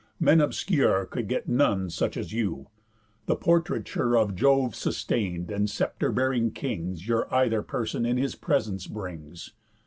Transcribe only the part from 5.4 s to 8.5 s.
and sceptre bearing kings Your either person in his